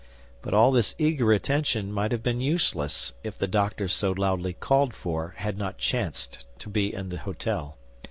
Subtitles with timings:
[0.41, 4.95] But all this eager attention might have been useless if the doctor so loudly called
[4.95, 7.75] for had not chanced to be in the hôtel.